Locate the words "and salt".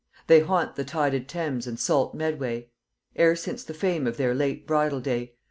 1.67-2.15